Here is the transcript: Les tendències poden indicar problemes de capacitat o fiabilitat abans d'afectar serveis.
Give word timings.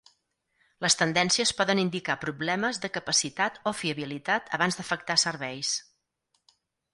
Les 0.85 0.95
tendències 1.01 1.51
poden 1.59 1.81
indicar 1.83 2.15
problemes 2.23 2.79
de 2.85 2.91
capacitat 2.95 3.61
o 3.73 3.75
fiabilitat 3.83 4.49
abans 4.59 4.81
d'afectar 4.81 5.19
serveis. 5.27 5.77